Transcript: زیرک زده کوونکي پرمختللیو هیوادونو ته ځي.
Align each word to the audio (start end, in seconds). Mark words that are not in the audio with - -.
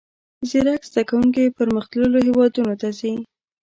زیرک 0.49 0.81
زده 0.89 1.01
کوونکي 1.09 1.53
پرمختللیو 1.57 2.25
هیوادونو 2.27 2.73
ته 2.81 2.87
ځي. 2.99 3.13